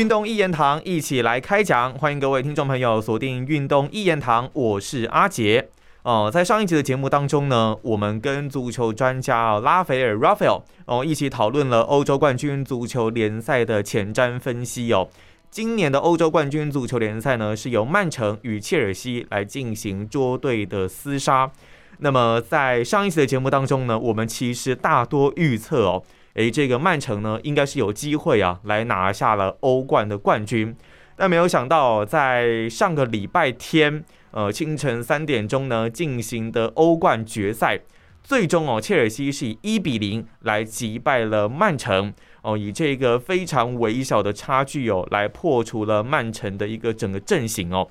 [0.00, 5.68] 运动一言堂一起来开讲，欢迎各位听众朋友锁定运动一言堂，我是阿杰。
[6.04, 15.10] 哦，在上一集的节目当中呢，我们跟足球专家拉斐尔 （Raphael） 哦一起讨论了欧洲冠军足球联赛的前瞻分析哦。
[15.50, 21.52] 今年的欧洲冠军足球联赛呢，是由曼城与切尔西来进行捉对的厮杀。
[21.98, 26.02] 那么在上一期的节目当中呢，我们其实大多预测哦。
[26.40, 30.74] 诶，这个曼城呢，应该是有机会啊，来拿下了欧冠的冠军。
[31.14, 37.80] 但没有想到，在上个礼拜天，呃，清晨三点钟呢进行的欧冠决赛，
[38.22, 42.14] 最终哦，切尔西是以一比零来击败了曼城。
[42.40, 47.86] 哦，以这个非常微小的差距哦，来破除了曼城的一个整个阵型哦。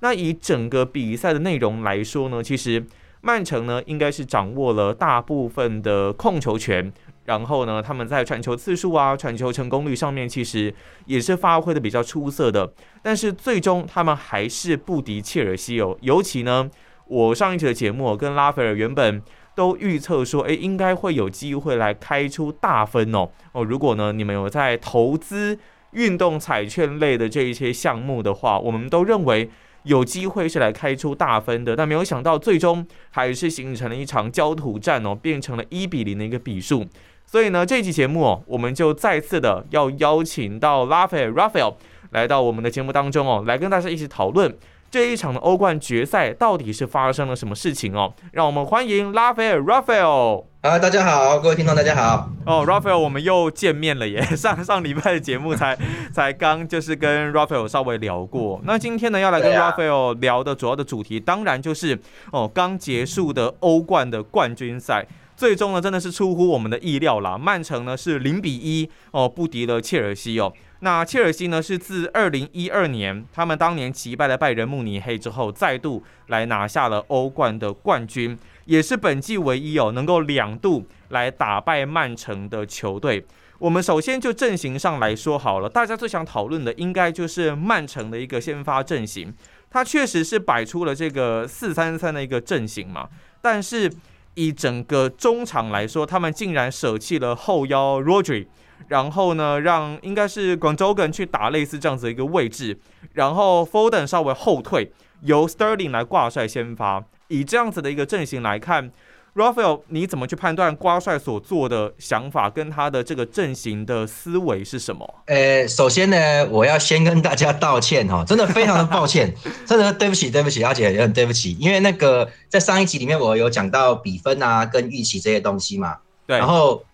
[0.00, 2.84] 那以整个比赛的内容来说呢，其实
[3.22, 6.92] 曼城呢，应该是掌握了大部分的控球权。
[7.24, 10.74] 然后呢，他们在传球次数啊、传球成功率上面，其实
[11.06, 12.72] 也是发挥的比较出色的。
[13.02, 15.96] 但是最终他们还是不敌切尔西哦。
[16.02, 16.70] 尤其呢，
[17.06, 19.22] 我上一期的节目跟拉斐尔原本
[19.54, 23.30] 都预测说，诶，应该会有机会来开出大分哦。
[23.52, 25.58] 哦，如果呢你们有在投资
[25.92, 29.48] 运动彩券类的这一些项目的话，我们都认为
[29.84, 31.76] 有机会是来开出大分的。
[31.76, 36.84] 但没有想到，最终还是形成了一场焦土战哦，变成了一比零的一个比数。
[37.26, 41.74] 所以呢，这期节目哦，我们就再次的要邀请到拉斐尔 Raphael
[42.10, 44.56] 来到我们的节目当中哦，来跟大家一起讨论
[44.88, 48.14] 这一场的欧冠决赛到底是发生了什么事情哦。
[48.30, 50.44] 让我们欢迎拉斐尔 Raphael。
[50.60, 52.30] 啊，大家好，各位听众大家好。
[52.46, 54.22] 哦，Raphael，我们又见面了耶！
[54.22, 55.76] 上上礼拜的节目才
[56.12, 61.98] 才刚就是跟 Raphael 稍微聊过，那今天呢要来跟 Raphael 聊的主要的主题，当然就是
[62.30, 65.04] 哦刚结束的欧冠的冠军赛。
[65.36, 67.36] 最终呢，真的是出乎我们的意料啦。
[67.36, 70.52] 曼城呢是零比一哦不敌了切尔西哦。
[70.80, 83.24] 那切尔西呢是自二零一二年他们当年击败了拜仁慕尼黑之后，再度来拿下了欧冠的冠军，也是本季唯一哦能够两度来打败曼城的球队。
[83.58, 89.32] 我们首先就阵型上来说好了，大家最想讨论的应该就是曼城的一个先发阵型，
[89.70, 93.08] 他确实是摆出了这个四三三的一个阵型嘛，
[93.40, 93.90] 但是。
[94.34, 98.46] 以整个中场来说，他们竟然舍弃了后腰 Rodri，
[98.88, 102.78] 然后呢，让应该是广州根去打类似这样子一个位置，
[103.12, 104.92] 然后 Foden 稍微后退，
[105.22, 107.04] 由 Sterling 来挂帅先发。
[107.28, 108.90] 以这样子的一个阵型来看。
[109.34, 115.14] Raphael，你怎么去判断瓜帅所做的想法跟他的这个阵型的思维是什么？
[115.26, 119.34] 呃，首先呢，我要先跟大家道歉哈，真的非常的抱歉，
[119.66, 126.84] 真的对不起，对不起，阿姐也很对不起，因为那个在上一集里面我有讲到比分啊跟预期这些东西嘛，对，然后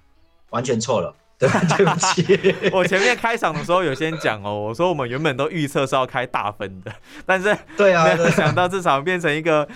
[0.48, 1.46] 完全错了，对，
[1.76, 6.90] 对不起，我前面开场的时候有先讲哦，我说我们原本都预测是要开大分的，
[7.26, 9.68] 但是对啊，没有想到这场变成一个。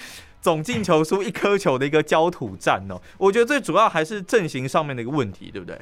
[0.44, 5.80] 总进球输一颗球的一个焦土战哦，我觉得最主要还是阵型上面的一个问题，对不对？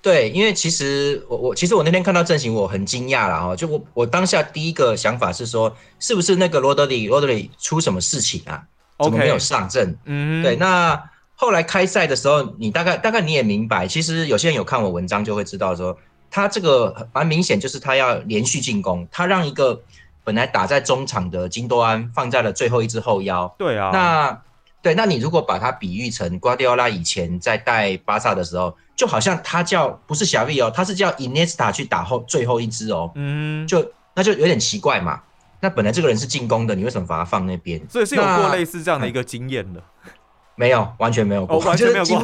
[0.00, 8.62] 对，因为其实我我其实我那天看到阵型，我很惊讶了哈，就我我当下第一个想法是说，是不是那个罗德里罗德里出什么事情啊？
[9.00, 9.98] 怎么没有上阵？
[10.04, 10.54] 嗯，对。
[10.54, 11.02] 那
[11.34, 15.98] 后来开赛的时候，你大概大概你也明白，其实有些人有看我文章就会知道说，
[16.30, 19.82] 他这个蛮明显就是他要连续进攻，他让一个。
[20.26, 23.54] 本来打在中场的金多安放在了最后一只后腰。
[23.56, 24.42] 对啊，那
[24.82, 33.12] 对，那你如果把它比喻成瓜迪奥拉以前在带巴萨的时候，就好像他叫不是小 V 哦，他是叫 Iniesta 去打后最后一支哦。
[33.14, 35.20] 嗯，就那就有点奇怪嘛。
[35.60, 37.80] 那本来这个人是进攻的，你为什么把他放那边？
[37.88, 39.80] 所以是有过类似这样的一个经验的。
[40.56, 42.16] 没有，完全没有过，完全没有过。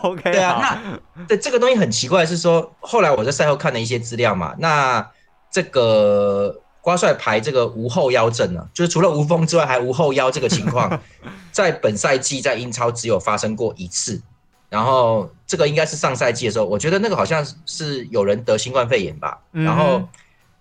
[0.04, 0.78] OK，对啊，
[1.14, 5.10] 那对这个东西很奇怪，是说后来我在赛后看了一些资料嘛，那
[5.50, 6.60] 这个。
[6.80, 11.00] 瓜帅排这个无后腰阵呢，就是除了无锋之外还无后腰这个情况，
[11.52, 14.20] 在本赛季在英超只有发生过一次，
[14.68, 20.08] 然后这个应该是上赛季的时候，我觉得那个好像是有人得新冠肺炎吧，然后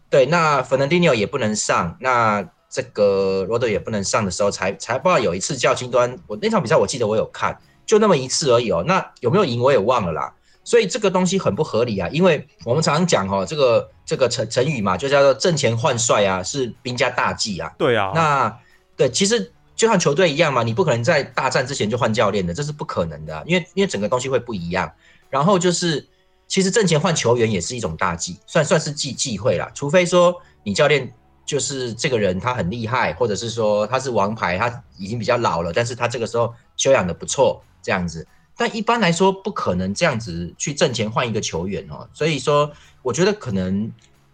[0.09, 10.33] 对，那 Fernandinho 也不能上，那这个罗德也不能上的时候，才才不知道有一次叫金端，我那场比赛我记得我有看，就那么一次而已哦，那有没有赢我也忘了啦。
[10.69, 17.73] 所以这个东西很不合理啊，因为我们常常讲哦，这个这个成成语嘛，就叫做挣钱换帅啊，是兵家大忌啊。
[17.75, 18.59] 对啊，那
[18.95, 24.91] 对，其实就像球队一样嘛，你不可能在大战之前就换教练的，这是不可能的，因为因为整个东西会不一样。
[25.31, 26.07] 然后就是，
[26.47, 29.71] 其实挣钱换球员也是一种大忌，算算是忌忌讳啦。
[29.73, 31.11] 除非说你教练
[31.47, 38.27] 就是这个人他很厉害，或者是说他是王牌，他已经比较老了，但是他这个时候修养的不错，这样子。
[38.59, 42.05] 但一般来说，不可能这样子去挣钱换一个球员哦。
[42.13, 42.69] 所以说，
[43.01, 43.89] 我觉得可能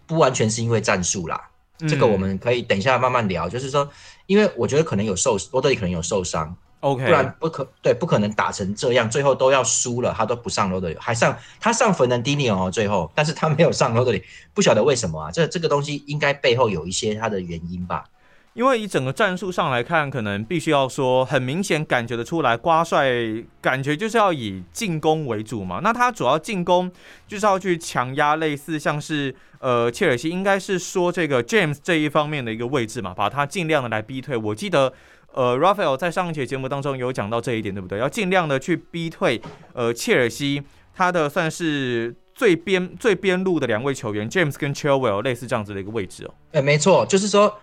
[0.07, 1.39] 不完全是因为战术啦，
[1.87, 3.47] 这个我们可以等一下慢慢聊。
[3.47, 3.87] 就是说，
[4.25, 14.23] 因为我觉得可能有受罗德里可能有受伤，OK，不然不可对不可能打成这样，最后都要输了，他都不上罗德里，还上他上芬兰迪尼哦，最后，但是他没有上罗德里，
[14.55, 15.29] 不晓得为什么啊？
[15.29, 18.03] 这这个东西应该背后有一些他的原因吧。
[18.55, 23.11] 因为以整个战术上来看，可能必须要说，很明显感觉得出来，瓜帅
[23.59, 25.81] 感觉就是要以进攻为主嘛。
[25.83, 26.89] 那他主要进攻
[27.27, 34.37] 就是要去强压，类似像是呃切尔西，应该是说这个 James 这一方面的一个位置嘛，把他尽量的来逼退。
[34.37, 34.93] 我记得
[35.33, 37.99] 呃 Raphael 在上一节节目当中有讲到这一点，对不对？
[37.99, 39.41] 要尽量的去逼退
[39.73, 40.63] 呃切尔西，
[40.93, 46.33] 他的算是最边最边路的两位球员 James 跟 Chilwell 类似这样子的一个位置哦。
[46.53, 47.53] 哎，没错，就是说。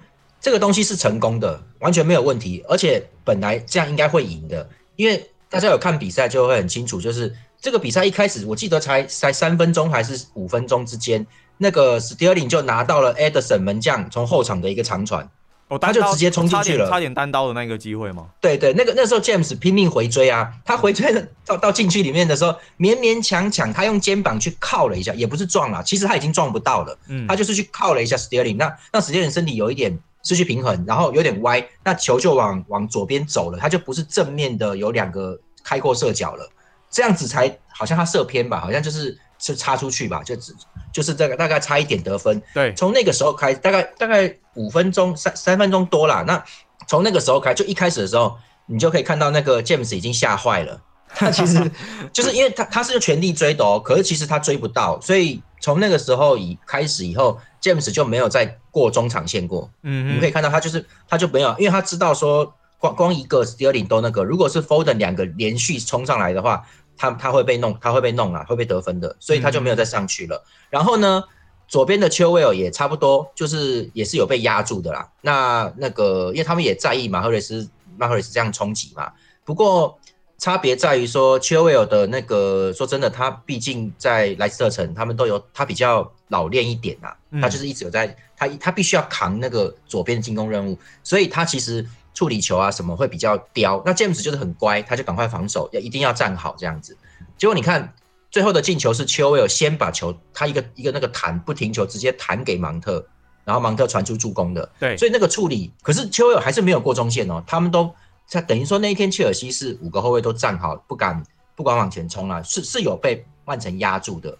[0.42, 11.24] 这个东西是成功的，完全没有问题，而且本来这样应该会赢的，因为大家有看比赛就会很清楚，就是这个比赛一开始我记得才才三分钟还是五分钟之间，
[11.58, 15.30] 那个 Sterling 就拿到了 Edison 门将从后场的一个长传，
[15.68, 18.26] 哦，他就直接冲进去了，差点单刀的那个机会吗？
[18.40, 21.14] 对对，那个那时候 James 拼命回追啊，他回追
[21.46, 22.50] 到到禁区里面的时候，
[22.80, 29.96] 勉勉强强他用肩膀去靠了一下，也不是撞了，其实他已经撞不到了，嗯，他就是去靠了一下 Sterling，那让 Sterling 身体有一点。
[30.22, 36.48] 失去平衡，然后有点歪，那球就往往左边走了，它就不是正面的，有两个开阔射角了，
[36.88, 40.54] 这样子才好像他射偏吧，好像就是是插出去吧，就只
[40.92, 42.40] 就是这个大概差一点得分。
[42.54, 46.44] 对，从那个时候开，大概大概五分钟三三分钟多啦，那
[46.86, 48.36] 从那个时候开，就一开始的时候，
[48.66, 51.68] 你就可以看到那个 James 已经吓坏了，他其实
[52.12, 57.36] 就是因为他他是全力追的哦，可是其实他追不到，所以从那个时候以开始以后。
[57.62, 66.66] James 就没有再过中场线过，嗯，你们可以看到他就是他就没有，因为他知道说光光一个 Sterling 都那个，如果是 Foden 两个连续冲上来的话，
[66.96, 70.44] 他他会被弄，他会被弄啊，会被得分的，所以他就没有再上去了。
[70.68, 71.22] 然后呢，
[71.68, 75.08] 左边的 Chilwell 也差不多，就是也是有被压住的啦。
[75.20, 79.12] 那那个因为他们也在意马赫雷斯马赫雷斯这样冲击嘛，
[79.44, 79.96] 不过。
[80.38, 86.02] 差别在于说 c h i l w e l l 的那个，说真的，他毕竟在莱斯特城，他们都有他比较
[86.32, 93.80] 老练一点呐，他就是一直有在，他他必须要扛那个左边的进攻任务，所以他其实处理球啊什么会比较刁。
[93.86, 96.96] 那 James 就是很乖，他就赶快防守，要一定要站好这样子。
[97.38, 97.94] 结果你看
[98.30, 103.06] 最后的进球是 e l l 先把球，他一个一个那个弹不停球直接弹给芒特，
[103.44, 104.68] 然后芒特传出助攻的。
[104.80, 107.94] 对，所以那个处理，可是 e l l 还是没有过中线哦，他们都。
[108.30, 111.22] 他等于说那一天切尔西是五个后卫都站好，不敢
[111.54, 114.38] 不敢往前冲啊，是是有被曼城压住的。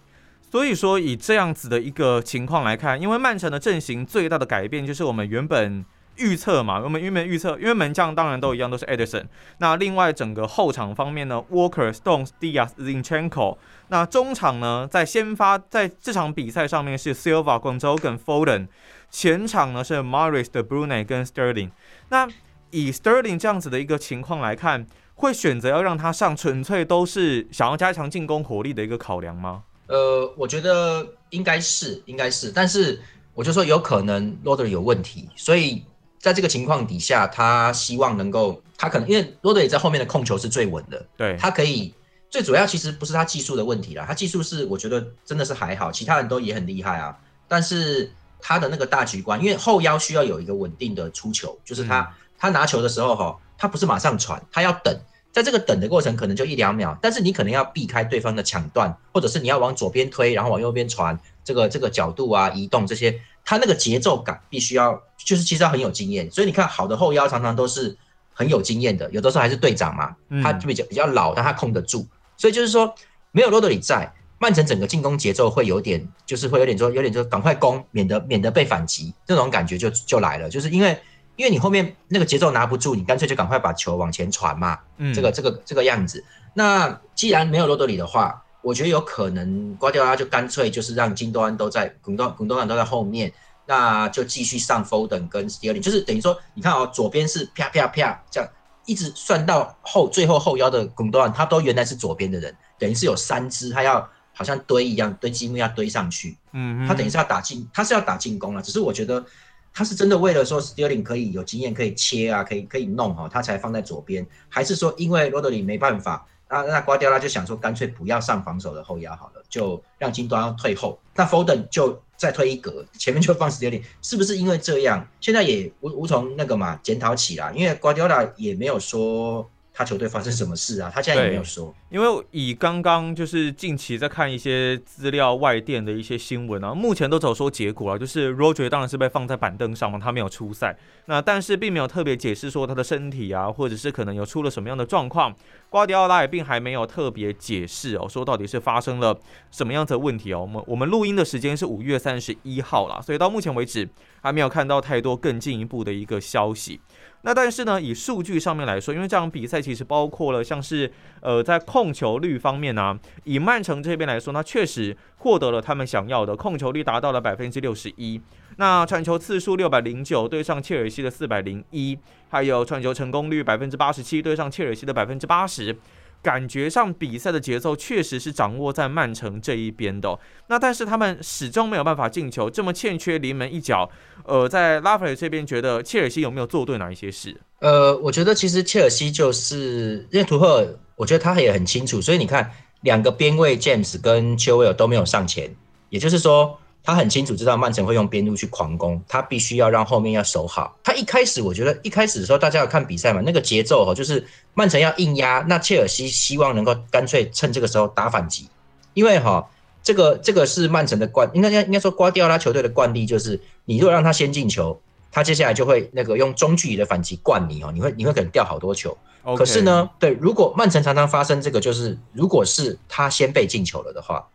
[0.53, 5.83] 所以说以这样子的一个情况来看，因为曼城的阵型最大的改变就是我们原本
[6.17, 9.23] 预测嘛，我们原本预测，因为门将当然都一样都是 Edison。
[9.57, 13.57] 那另外整个后场方面呢，Walker、Stones、Diaz、Zinchenko。
[13.87, 18.67] 那中场呢，在先发在这场比赛上面是 Silva、广州跟 Foden。
[19.09, 21.71] 前场呢是 Maris 的 Brunei 跟 Sterling。
[22.09, 22.27] 那
[22.69, 24.85] 以 Sterling 这样子的一个情况来看，
[25.15, 29.63] 会选择要让他上，纯粹都是想要加强进攻火力的一个考量吗？
[29.93, 32.99] 呃，我觉得应该是，应该是，但是
[33.35, 35.85] 我就说有可能 r o d e r 有问题，所以
[36.17, 41.93] 在这个情况底下，他希望能够，他可能因为 r o d e r 在后面的控球是最稳的，对他可以
[42.27, 47.15] 最主要其实不是他技术的问题啦，他技术是我觉得真的是还好，其他人都也很厉害啊，
[47.47, 52.11] 但是他的那个大局观，因为后腰需要有一个稳定的出球，就是他。
[52.35, 54.93] 他拿球的时候，哈，他不是马上传，他要等，
[55.33, 66.29] 在这个等的过程可能就一两秒，但是你可能要避开对方的抢断，或者是你要往左边推，然后往右边传，这个这个角度啊，移动这些，他那个节奏感必须要，就是其实要很有经验。
[66.29, 67.97] 所以你看，好的后腰常常都是
[68.31, 72.05] 很有经验的，有的时候还是队长嘛，他就比较比较老，但他控得住。
[72.37, 72.93] 所以就是说，
[73.31, 80.95] 没有罗德里在，曼城整个进攻节奏会有点，就是会有点说，有点说赶快攻，免得免得被反击，这种感觉就就来了，就是因为。
[81.35, 84.79] 因为你后面那个节奏拿不住，你干脆就赶快把球往前传嘛。
[84.97, 86.23] 嗯，这个这个这个样子。
[86.53, 93.33] 那既然没有罗德里的话，我觉得有可能瓜迪奥拉就干脆就是让金多安都在，古多古多安都在后面，
[93.65, 98.47] 那就继续上 Foden 跟 Sterling，就是等于说，你看哦，左边是啪啪啪这样，
[98.85, 106.37] 一直算到后最后后腰的古多安，他都原来是左边的人，等于是有三支，他要好像堆一样堆积木要堆上去。
[106.51, 109.25] 嗯，他等于是要打进，他是要打进攻了，只是我觉得。
[109.73, 125.07] 他是真的为了说 Sterling 可以有经验可以切啊，可以可以弄哈，他才放在左边，还是说因为罗德里没办法，那那瓜迪奥拉就想说干脆不要上防守的后腰好了，就让金端退后，那 Foden 就再退一格，前面就放 Sterling，是不是因为这样？
[125.19, 130.91] 现在也无无从那个嘛检讨起来，因为瓜迪奥拉也没有说他球队发生什么事啊？
[130.93, 131.73] 他现在也没有说。
[131.89, 140.77] 因为以刚刚就是近期在看一些资料外电的一些新闻啊，目前都只有说结果啊，就是 Roger 当然是被放在板凳上嘛，他没有出赛。
[141.05, 145.35] 那但是并没有特别解释说他的身体啊，或者是可能有出了什么样的状况。
[145.69, 150.41] 瓜迪奥拉也并还没有特别解释哦，说到底是发生了什么样子的问题哦。
[150.41, 153.89] 我们我们录音的时间是五月三十一号了，所以到目前为止
[154.21, 156.79] 还没有看到太多更进一步的一个消息。
[157.25, 168.21] 那但是呢，以数据上面来说，因为这场比赛其实包括了像是呃在控球率方面呢，以曼城这边来说，那确实获得了他们想要的控球率达到了百分之六十一。
[168.57, 171.97] 那传球次数六百零九对上切尔西的四百零一，
[172.29, 175.75] 还有传球成功率百分之八十七对上切尔西的百分之八十。
[176.23, 183.89] 感觉上比赛的节奏确实是掌握在曼城这一边的，那但是他们始终没有办法进球，这么欠缺临门一脚。
[184.25, 187.35] 呃，在拉斐尔这边，觉得切尔西有没有做对哪一些事？
[187.59, 192.49] 呃，我觉得其实切尔西就是因为图赫尔，我觉得他也很清楚，所以你看
[192.81, 195.53] 两个边卫 James 跟丘威尔都没有上前，
[195.89, 196.57] 也就是说。
[196.83, 200.77] 他很清楚知道曼城会用边路去狂攻，他必须要让后面要守好。
[200.83, 208.49] 他一开始我觉得一开始的时候，大家要看比赛嘛，那个节奏哈，就是曼城要硬压，那切尔西希望能够干脆趁这个时候打反击，
[208.93, 209.49] 因为哈，
[209.81, 214.77] 这个这个是曼城的惯，应该应该说瓜迪奥拉球队的惯例，就是你如果让他先进球，
[215.09, 218.97] 他接下来就会那个用中距离的反击灌你哦，你会你会可能掉好多球。
[219.37, 224.27] 可是呢，对，如果曼城常常发生这个，就是如果是他先被进球了的话，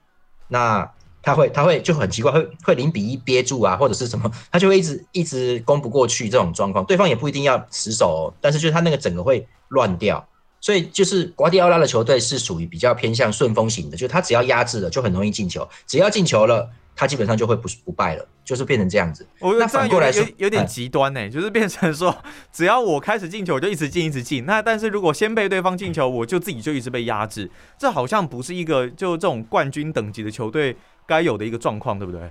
[0.49, 0.91] 那。
[1.29, 10.27] 他会，他会就很奇怪，会会零比一憋住啊，或者是什么，他就会一直一直攻不过去这种状况，对方也不一定要死守，哦但是就是他那个整个会乱掉，
[10.61, 19.27] 所以就是瓜迪奥拉的球队是属于比较偏向顺风型的，就是他只要压制了就很容易进球，只要进球了，他基本上就会不不败了，就是变成这样子。
[19.41, 22.17] 那反过来说有点极端呢，就是变成说
[22.53, 30.77] 只要我开始进球，我就一直进一直进，那但是如果先被对方进球，我就自己就一直被压制，这好像不是一个就这种冠军等级的球队。
[31.09, 32.31] 该有的一个状况，对不对？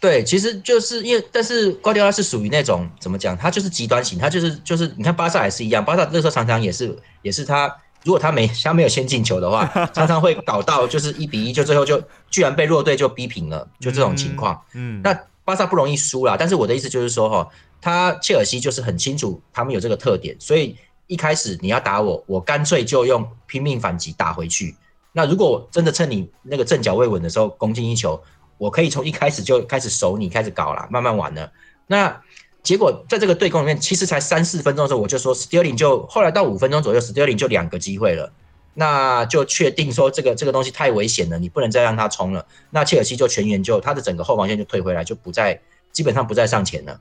[0.00, 3.36] 对，其实就是因为，但是瓜迪奥拉是属于那种怎么讲？
[3.36, 7.66] 他就是极端型，他就是就是，你看巴萨也是一样，巴萨那时候常常也是也是他，
[8.04, 12.00] 如果他没他没有先进球的话， 常常会搞到就是一比一，就最后就
[12.30, 14.62] 居然被弱队就逼平了，就这种情况。
[14.74, 15.12] 嗯，那
[15.44, 17.48] 巴萨不容易输啦，但是我的意思就是说哈，
[17.80, 20.76] 他切尔西就是很清楚他们有这个特点，所以
[21.08, 24.76] 一开始你要打我，我干脆就用拼命反击打回去。
[25.18, 28.22] 那如果真的趁你那个阵脚未稳的时候攻进一球，
[28.56, 31.50] 我可以从一开始就开始守你，开始搞了，慢慢玩了。
[31.88, 32.22] 那
[32.62, 38.32] 结果在这个对攻里面，其实才三四分钟的时候，我就说 Sterling 就后来到五分钟左右，Sterling 就两个机会了，
[38.74, 42.46] 那就确定说这个这个东西太危险了，你不能再让他冲了。
[42.70, 45.60] 那切尔西就全员就他的整个后防线就退回来，就不再
[45.90, 47.00] 基本上不再上前了，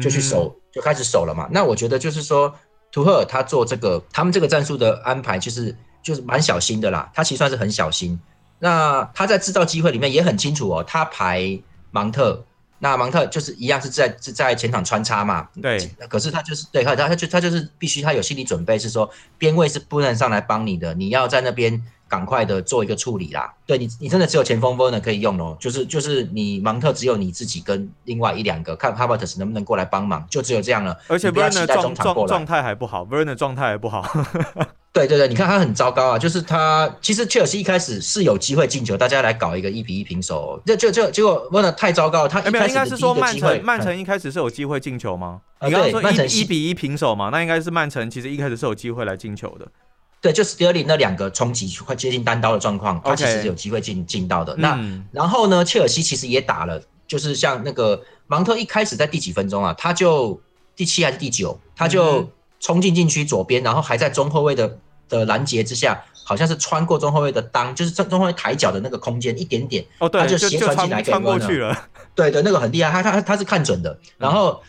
[0.00, 1.48] 就去守就开始守了嘛。
[1.50, 2.54] 那我觉得就是说，
[2.92, 5.76] 图赫尔他做这个他们这个战术的安排，其实。
[6.06, 8.16] 就是蛮小心的啦，他其实算是很小心。
[8.60, 11.58] 那他在制造机会里面也很清楚哦，他排
[11.90, 12.44] 芒特，
[12.78, 15.48] 那芒特就是一样是在是在前场穿插嘛。
[15.60, 15.90] 对。
[16.08, 23.52] 可是他就是对他他他就他就是必须他有心理准备，是说边位是不能上来帮你的，你要在那边赶快的做一个处理啦。
[23.66, 30.96] 对你你真的只有前锋锋的可以用哦，就是就是你芒特只有你自己跟另外一两个看哈 r 特斯能不能过来帮忙，就只有这样了。
[31.08, 34.06] 而且 v e r n 状状状态还不好 v e r n 状态还不好。
[34.96, 36.18] 对对对，你看他很糟糕啊！
[36.18, 42.26] 就是他其实切尔西一开始是有机会进球，大家来搞一个一比一平手，这就就结果问的太糟糕。
[42.26, 45.42] 他没有，应该是说曼城曼城一开始是有机会进球吗？
[45.60, 49.68] 你刚刚说一一比一平手嘛，那应该是曼城其实一开始是有机会来进球的。
[50.22, 54.56] 对，就 Sterling 那两个冲击快接近单刀的状况，他其实是有机会进进到的。
[54.56, 54.80] 那
[55.12, 59.74] 然后呢，切尔西其实也打了，就是像那个芒特一开始在第几分钟啊？
[59.76, 60.40] 他就
[60.74, 61.60] 第七还是第九？
[61.76, 62.26] 他就
[62.60, 64.78] 冲进禁区左边，然后还在中后卫的。
[65.08, 71.76] 的拦截之下，好像是穿过中后卫的裆，就是中中后卫抬脚的那个空间一点点，哦，对，他就斜传进来给过去了。
[72.14, 73.98] 对对，那个很厉害，他他他是看准的。
[74.16, 74.62] 然后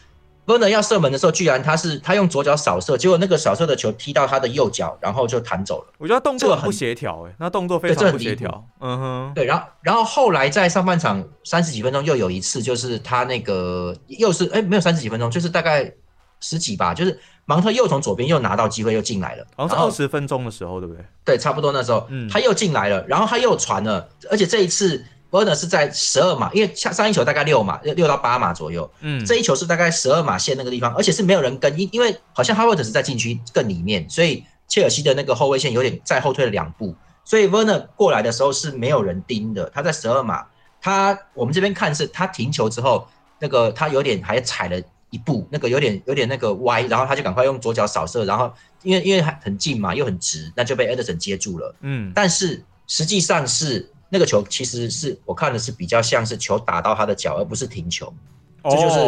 [0.46, 5.88] Werner 要射门的时候，居然他是他用左脚扫射，结果那个扫射的球踢到他的右脚，然后就弹走了。
[5.98, 8.66] 我觉得动作很不协调，哎，那动作非常不协调。
[8.80, 15.94] 嗯哼，对，然后然后后来在上半场三十几分钟又有一次，就是他那个又是哎没有三十几分钟，就是大概
[16.40, 17.20] 十几吧，就是。
[17.50, 19.48] 芒特又从左边又拿到机会，又进来了。
[19.56, 21.02] 好像是二十分钟的时候，对不对？
[21.24, 28.92] 对，差不多那时候，他又进来了，然后他又传了，而且这一次 e r 是在十二码，因为上上一球大概六码，六到八码左右。
[29.00, 39.72] 嗯，这一球是大概十二码线那个地方，而且是没有人跟，因因为好像哈维特是在禁区更里面，所以切尔西的那个后卫线有点再后退了两步，所以 e r 过来的时候是没有人盯的。
[39.74, 40.46] 他在十二码，
[40.82, 43.08] 他我们这边看是他停球之后，
[43.40, 44.82] 那个他有点还踩了。
[45.10, 48.52] 一步，那个有点有点那个歪，然后他就赶快用左脚扫射，然后
[48.84, 51.76] 因为因为很近嘛，又很直，那就被 Ederson 接住了。
[51.82, 58.14] 嗯，但是实际上是那个球其实是我看的是比较像是球打到他的脚，而不是停球。
[58.64, 59.00] 这就是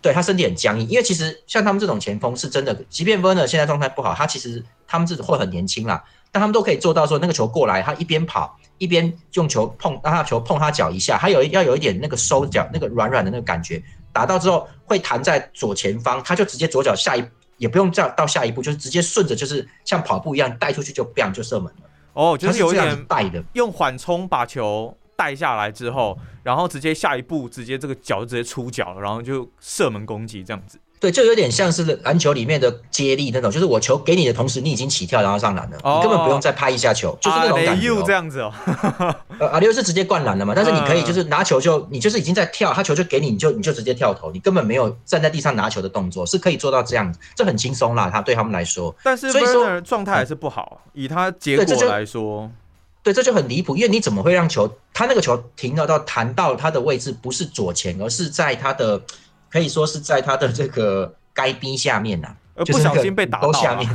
[0.00, 13.82] 对他身体很僵硬，因为其实像他们这种前锋是真的，即便 Werner 现在状态不好，他其实他们是会很年轻啦，但他们都可以做到说那个球过来，他一边跑一边用球碰，让他球碰他脚一下，还有要有一点那个收脚那个软软的那个感觉，
[14.12, 17.24] 打到之后会弹在左前方，他就直接左脚下一
[17.56, 21.90] 也不用这样到下一步，就是直接顺着就是像跑步一样带出去就 bang 就射门了。
[22.12, 24.96] 哦，就是有点带的，用缓冲把球。
[25.14, 30.80] 带下来之后，然后直接下一步，直接这个脚直接出脚了，然后就射门攻击这样子。
[31.02, 38.02] 对，就有点像是篮球里面的接力那种，就是我球给你的同时，你已经起跳然后上篮了，你根本不用再拍一下球，就是那种感觉。
[38.06, 38.54] 这样子哦。
[39.40, 40.52] 呃，阿六是直接灌篮了嘛？
[40.54, 48.08] 但是你可以就是拿球就你就是已经在跳，他球就给你，你就你就直接跳投，你根本没有站在地上拿球的动作，是可以做到这样子，这很轻松啦。
[48.08, 52.48] 他对他们来说，但是所以说状态还是不好，以他结果来说。
[53.02, 59.02] 对，这就很离谱，因为你怎么会让球，他那个球停到到弹到他的位置不是左前，而是在他的，
[59.52, 62.34] 可以说是在他的这个该逼下面呐。
[62.54, 63.88] 而不小心被打到下面，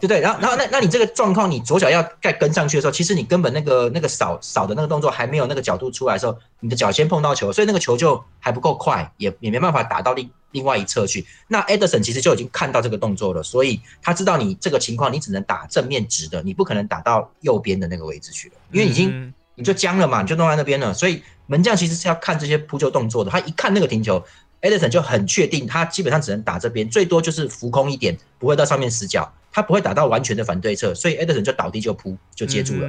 [0.02, 0.20] 不对？
[0.20, 11.24] 然后，然后，那那你这个状况，你左脚要再跟上去的时候，其实你根本那个那个扫扫的那个动作还没有那个角度出来的时候，你的脚先碰到球，所以那个球就还不够快，也也没办法打到另另外一侧去。
[11.46, 20.92] 那 Edison 其实就已经看到这个动作了，所以他知道你这个情况，你只能打正面直的，你不可能打到右边的那个位置去了，因为已经你就僵了嘛，你就弄在那边了。
[20.92, 24.20] 所以门将其实是要看这些扑救动作的，他一看那个停球。
[24.62, 32.88] Edison 就很确定，他基本上只能打这边，最多就是浮空一点，不会到上面死角，他不会打到完全的反对侧，所以 Edison 就倒地就扑就接住了。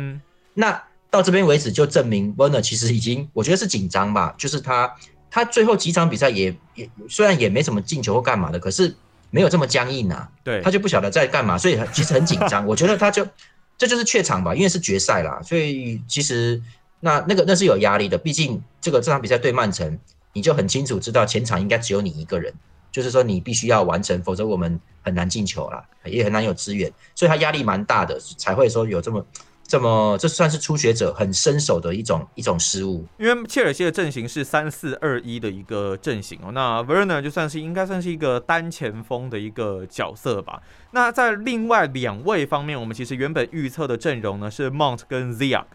[0.53, 0.81] 那
[1.11, 4.91] 到这边为止，就证明 Werner 其实已经，我觉得是紧张吧，就是他
[5.29, 8.95] 他最后几场比赛也也虽然也没什么进球或干嘛的，可是
[9.29, 10.29] 没有这么僵硬啊。
[10.43, 12.65] 对，他就不晓得在干嘛，所以其实很紧张。
[12.67, 13.27] 我觉得他就
[13.77, 16.61] 这就是怯场吧，因为是决赛啦，所以其实
[17.01, 19.99] 那那个那是有压力的，毕竟这个这场比赛对曼城。
[20.33, 22.53] 你就很清楚知道前场应该只有你一个人，
[22.91, 29.25] 就是说你必须要完成，否则我们很难进球了，也很难有资源，所以他压力蛮大的，才会说有这么
[29.67, 33.05] 这么，这算是初学者很伸手的一种一种失误。
[33.17, 40.61] 因为切尔西的阵型是三四二一的一个阵型哦，那 Werner 就算是应该算是一个单前锋的一个角色吧。
[40.91, 45.65] 那在另外两位方面，我们其实原本预测的阵容呢是 Mount 跟 Zia，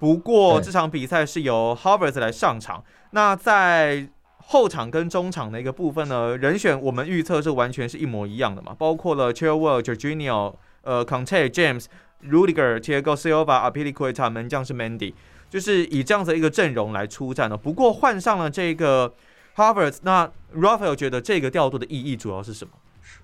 [0.00, 2.82] 不过这场比赛是由 Harvard 来上场。
[3.10, 4.08] 那在
[4.50, 11.84] 后场跟中场的一个部分呢，人选我们预测是完全是一模一样的嘛，包括了 Chilwell、Jorginho、呃 Conte、James、
[12.24, 15.12] Rudiger、Thiago Silva、a p i l i q u e t a 门将是 Mandy，
[15.50, 17.56] 就是以这样子一个阵容来出战的。
[17.56, 19.12] 不过换上了这个
[19.54, 22.72] Harvard，那 Raphael 觉得这个调度的意义主要是什么？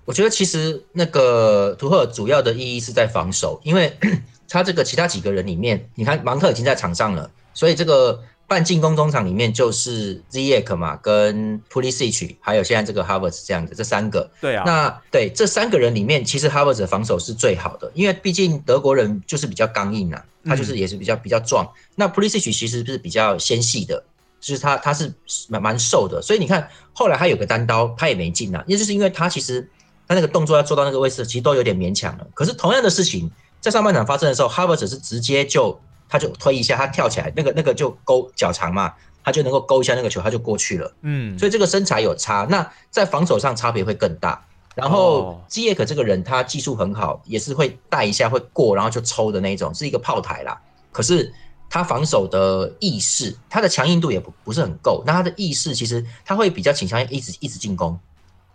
[0.05, 3.97] 我觉得其实那个图赫主要的意义是在防守，因为
[4.47, 8.21] 他这个其他几个人里面，你看芒特已经在场上了，所以这个。
[8.47, 14.29] 半进攻中场里面就是 Ziyech 嘛，跟 Pulisic，还有现在这个 Harvard 这样子，这三个。
[14.39, 14.63] 对啊。
[14.65, 21.67] 那对这三个人里面，其实 Harvard 的防守是最好的，因为毕竟德国人就是比较刚硬啊，他就是也是比较比较壮。
[21.95, 24.03] 那 Pulisic 其实是比较纤细的，
[24.39, 25.11] 就是他他是
[25.49, 29.67] 蛮蛮瘦的，所以你看后来他有个单刀，他也没进啊，也就是因为他其实
[30.07, 32.27] 他那个动作要做到那个位置，其实都有点勉强了。
[32.35, 35.81] 可是同样的事情在上半场发生的时候，Harvard 是直接就。
[36.07, 40.93] 他就推一下，他跳起来，那个那个就勾脚长嘛，他就能够勾一下那个球，他就过去了。
[41.01, 44.45] 嗯，所以这个身材有差，那在防守上差别会更大。
[44.75, 50.61] 然后基耶克这个人，他技术很好，也是会带一下会过，然后就抽的那种，是一个炮台啦。
[50.91, 51.33] 可是
[51.69, 55.01] 他防守的意识，他的强硬度也不不是很够。
[55.07, 57.97] 那他的意识其实他会比较倾向于一直一直进攻，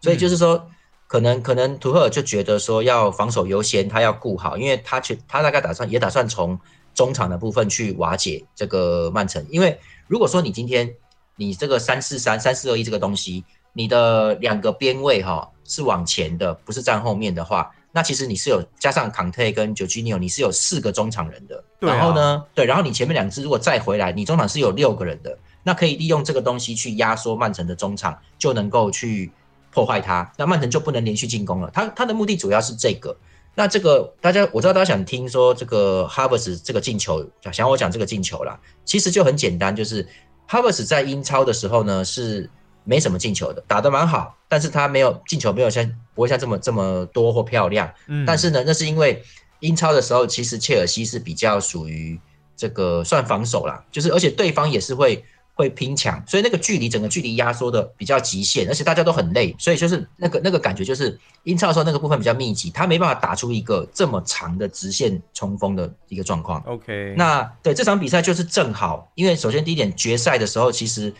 [0.02, 0.64] 所以就是说，
[1.06, 6.60] 可能可能图赫尔就觉得说要防守优先，他要顾好，因为他去他大概打算也打算从。
[6.94, 10.92] 中场的部分去瓦解这个曼城，因为如果说你今天
[11.36, 21.64] 你这个三四三三四二一这个东西，你的两个边位哈是往前的，不是站后面的话，那其实你是有加上康特跟九吉尼奥，你是有四个中场人的。
[21.78, 29.30] 然后呢，对，然后你前面两支如果再回来，你中场是有六个人的，那可以利用这个东西去压缩曼城的中场，就能够去
[29.70, 31.70] 破坏它，那曼城就不能连续进攻了。
[31.72, 33.16] 他他的目的主要是这个。
[33.54, 40.06] 那这个大家我知道大家想听说这个 Harvest 这个进球，想我讲这个进球啦，其实就很简单，就是
[40.48, 42.48] Harvest 在英超的时候呢是
[42.84, 45.84] 没什么进球的，打得蛮好，但是他没有进球，没有像
[46.14, 47.92] 不会像这么这么多或漂亮。
[48.08, 49.22] 嗯，但是呢，那是因为
[49.60, 52.18] 英超的时候其实切尔西是比较属于
[52.56, 55.24] 这个算防守啦，就是而且对方也是会。
[55.60, 66.62] 会拼抢，所以那个距离整个距离压缩的比较极限，而且大家都很累，所以就是那个那个感觉就是英超的时候那个部分比较密集，他没办法打出一个这么长的直线冲锋的一个状况。
[66.66, 71.12] OK，那对这场比赛就是正好，因为首先第一点决赛的时候其实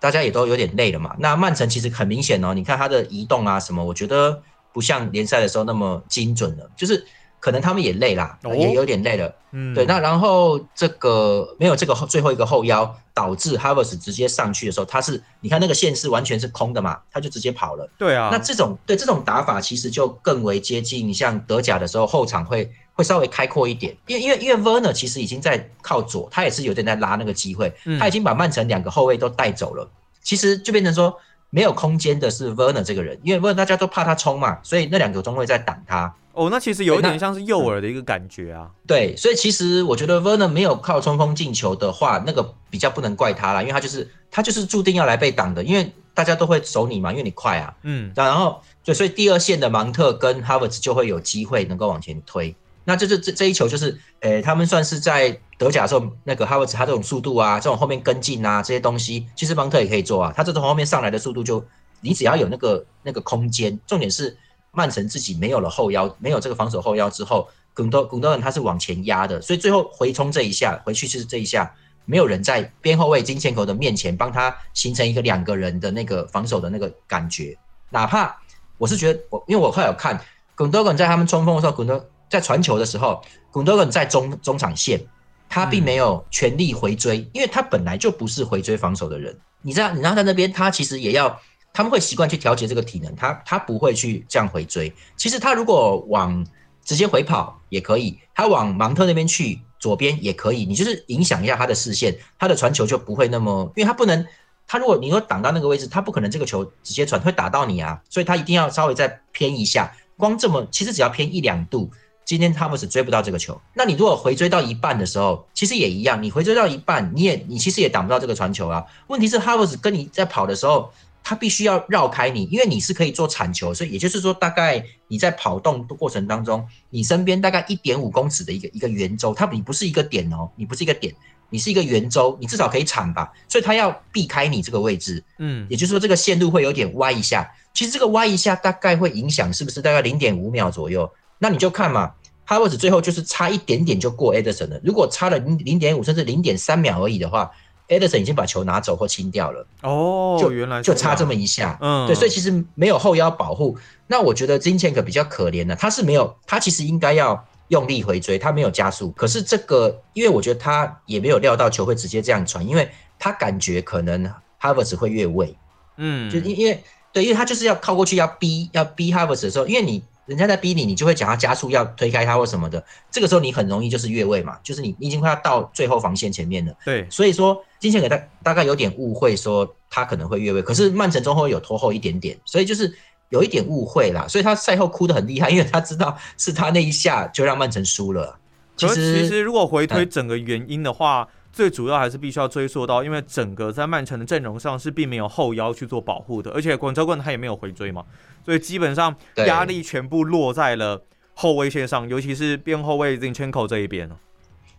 [0.00, 1.14] 大家也都有点累了嘛。
[1.20, 7.06] 那曼城其实很明显哦，你看他的移动啊什么，我觉得不像联赛的时候那么精准了，就是
[7.46, 8.52] 可能他们也累啦，哦？
[8.56, 9.32] 也有点累了。
[9.52, 17.88] 嗯，对，那然后这个没有这个后最后一个后腰，导致 Harvest 直接上去的时候，他是你看那个线是完全是空的嘛，他就直接跑了。
[17.96, 27.96] 对啊，那这种对这种打法其实就更为接近像德甲的时候后场会会稍微开阔一点，因为因为因为 Werner 其实已经在靠左，他也是有点在拉那个机会，嗯。
[28.00, 29.88] 他已经把曼城两个后卫都带走了，
[30.20, 31.16] 其实就变成说
[31.50, 36.12] 没有空间的是 Werner 这个人，因为 Werner 大家都怕他冲嘛，所以那两个中卫在挡他。
[36.36, 38.70] 哦，那其实有一点像是诱饵的一个感觉啊。
[38.86, 47.74] 对，所以其实我觉得 Werner 没有靠冲锋进球的话，那个比较不能怪他啦，因为他就是他就是注定要来被挡的，因为大家都会守你嘛，因为你快啊。
[47.82, 52.54] 嗯，然后对，所以第二线的芒特跟 Havertz 就会有机会能够往前推。
[52.84, 60.32] 那这这这这一球就是，呃，他们算是在德甲的时候，那个 Havertz 他这种速度啊，这种后面跟进啊这些东西，其实芒特也可以做啊。
[60.36, 61.64] 他这种后面上来的速度就，
[62.02, 64.36] 你只要有那个那个空间，重点是
[64.76, 77.56] 曼城自己没有了后腰，没有这个防守后腰之后，古多古多人他是往前压的，所以最后回冲这一下，回去是这一下，没有人在边后卫金线口的面前帮他形成一个两个人的那个防守的那个感觉。
[77.88, 78.36] 哪怕
[78.76, 80.20] 我是觉得我，因为我后来有看
[80.54, 85.00] 古多根在他们冲锋的时候，古多在传球的时候，古多根在中中场线，
[85.48, 89.34] 他并没有全力回追，因为他本来就不是回追防守的人。
[89.62, 91.40] 你知道，你知道在那边他其实也要，
[91.76, 94.90] 他们会习惯去调节这个体能，他他不会去这样回追。
[95.14, 96.42] 其实他如果往
[96.82, 104.26] 直接回跑也可以，他往芒特那边去左边也可以，你就是影响一下他的视线，他的传球就不会那么，因为他不能，
[104.66, 111.90] 他如果你说挡到那个位置，他不可能这个球直接传会打到你啊，所以他一定要稍微再偏一下，光这么其实只要偏一两度。
[112.24, 118.84] 今天他们是追不到这个球，那你如果回追到一半的时候，其实也一样，你回追到一半，你也你其实也挡不到这个传球啊。
[119.06, 120.90] 问题是哈 a 斯跟你在跑的时候，
[121.28, 131.12] 他必须要绕开你，因为你是可以做铲球，所以也就是说，大概你在跑动的过程当中，你身边大概一点五公尺的一个一个圆周，它你不是一个点哦，你不是一个点，
[131.50, 137.52] 你是一个圆周，你至少可以铲吧，所以它要避开你这个位置，嗯，也就是说这个线路会有点歪一下。
[137.74, 141.12] 其实这个歪一下大概会影响是不是大概零点五秒左右？
[141.40, 142.12] 那你就看嘛。
[142.48, 147.50] 哈维斯最后就是差一点点就过 Ederson 了，如果差了零零点五甚至零点三秒而已的话
[147.88, 151.78] ，Ederson 已经把球拿走或清掉了，哦，就原来就差这么一下。
[151.80, 165.56] 嗯，对，所以其实没有后腰保护，那我觉得金钱可比较可怜的，他是没有，他其实应该要用力回追，他没有加速，可是这个，因为我觉得他也没有料到球会直接这样传，因为他感觉可能 Harvard 会越位，
[165.96, 170.02] 嗯，就因因为对，因为他就是要靠过去要逼要逼 Harvard 的时候，因为你。
[170.26, 176.74] 人家在逼你，你就会讲要加速要推开他或什么的，这个时候你很容易就是越位嘛，就是你你已经快要到最后防线前面了。
[176.84, 182.92] 对，所以说金钱给他大概有点误会，说他可能会越位，可是曼城中后有拖后一点点，所以就是
[183.28, 184.26] 有一点误会啦。
[184.28, 188.38] 所以他赛后哭得很厉害，因为他知道是他那一下就让曼城输了。
[188.76, 191.26] 其实其实实如果回推嗯整个原因的话，
[191.56, 198.04] 最主要还是必须要追溯到，因为整个在曼城的阵容上是并没有后腰去做保护的，而且广州棍他也没有回追嘛，
[198.44, 204.16] 所以基本上对压力全部落在了后卫线上，尤其是边后卫 Zinchenko 这一边哦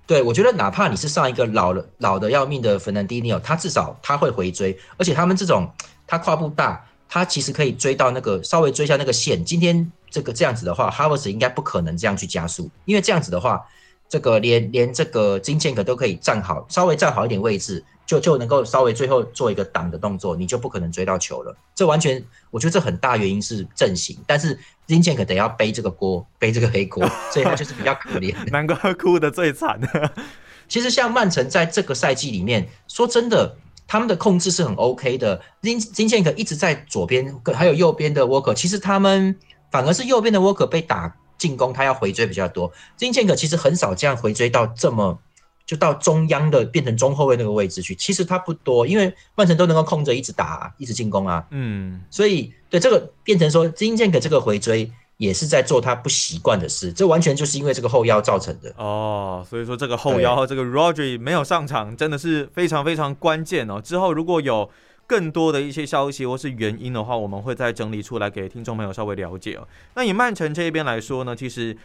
[0.06, 5.68] 对我觉得哪怕你是上一个老了老的要命的芬兰迪尼奥，他至少他会回追，而且他们这种
[6.06, 9.44] 他跨步大，他其实可以追到那个稍微追一下那个线。
[9.44, 13.66] 今天这个这样子的话，哈维斯应该不可能这样去加速，因为这样子的话，
[14.10, 21.56] 这个连连这个金剑可都可以站好，稍微站好一点位置，就就能够稍微最后做一个挡的动作，你就不可能追到球了。
[21.76, 28.34] 这完全，我觉得这很大原因是阵型，但是金剑可得要背这个锅，背这个黑锅，所以他就是比较可怜。
[28.50, 29.80] 难怪哭的最惨。
[30.70, 35.42] 其实像曼城在这个赛季里面，说真的，他们的控制是很 OK 的。
[35.62, 39.36] 金金剑可一直在左边，还有右边的沃克，其实他们
[39.72, 42.72] 反而是右边的沃克被打进攻，他要回追比较多。
[42.96, 45.18] 金建可其实很少这样回追到这么
[45.66, 51.46] 就到中央的变成中后卫那个位置去，其实他不多，因为曼城都能够控着一直打，一直进攻啊。
[51.52, 58.74] 嗯，所以对这个变成说金建可这个回追也是在做他不习惯的事，这完全就是因为这个后腰造成的。
[58.78, 63.82] 哦，所以说这个后腰和这个 Rodri 没有上场，真的是非常非常关键哦。
[63.82, 64.70] 之后如果有
[65.08, 69.66] 更多的一些消息或是原因的话，我们会再整理出来给听众朋友稍微了解哦。
[69.96, 71.76] 那以曼城这一边来说呢，其实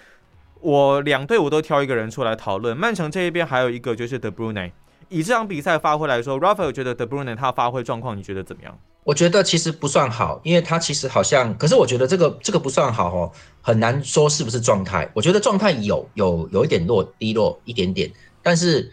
[0.61, 2.77] 我两队我都挑一个人出来讨论。
[2.77, 4.73] 曼城这一边还有一个就是 De Bruyne，
[5.09, 8.77] 以这场比赛发挥来说，Rafael 觉得 De Bruyne 他发挥状况，你觉得怎么样？
[9.05, 15.11] 我觉得其实不算好，因为他其实好像，可是我觉得这个这个不算好哦，很难说是不是状态。
[15.13, 18.09] 我觉得状态有有有一点落低落一点点，
[18.43, 18.89] 但是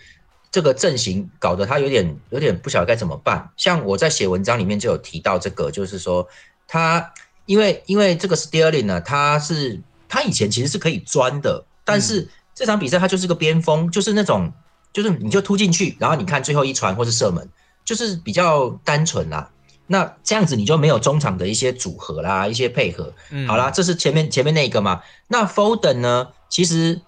[0.52, 3.50] 这个阵型搞得他有点有点不晓得该怎么办。
[3.56, 6.28] 像我在写文章里面就有提到这个，就是说
[6.68, 7.14] 他
[7.46, 14.52] 因为因为这个 Sterling 呢，他是他以前其实是可以钻的，但是这场比赛他就是个边锋，就是那种
[14.92, 17.48] 就是你就突进去，然后你看最后一传或是射门，
[17.86, 19.52] 就是比较单纯啦。
[19.92, 23.12] 那这样子你就没有中场的一些组合啦，一些配合。
[23.48, 25.02] 好啦，这是前面前面那个嘛。
[25.28, 26.28] 那 Foden 呢？
[26.48, 27.02] 其实